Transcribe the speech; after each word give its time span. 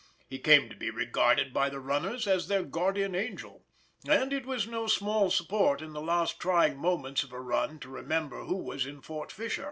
He 0.27 0.39
came 0.39 0.67
to 0.67 0.75
be 0.75 0.89
regarded 0.89 1.53
by 1.53 1.69
the 1.69 1.79
runners 1.79 2.25
as 2.27 2.47
their 2.47 2.63
guardian 2.63 3.13
angel; 3.13 3.67
and 4.09 4.33
it 4.33 4.47
was 4.47 4.65
no 4.65 4.87
small 4.87 5.29
support 5.29 5.79
in 5.79 5.93
the 5.93 6.01
last 6.01 6.39
trying 6.39 6.75
moments 6.77 7.21
of 7.21 7.31
a 7.31 7.39
run 7.39 7.77
to 7.81 7.87
remember 7.89 8.45
who 8.45 8.57
was 8.57 8.87
in 8.87 9.03
Fort 9.03 9.31
Fisher. 9.31 9.59